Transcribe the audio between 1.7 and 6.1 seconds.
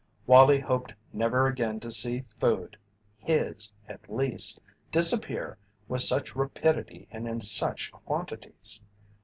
to see food his, at least disappear with